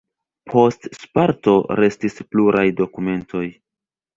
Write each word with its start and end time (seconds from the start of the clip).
Post 0.53 0.87
Sparto 0.99 1.53
restis 1.81 2.17
pluraj 2.33 2.67
dokumentoj. 2.81 3.45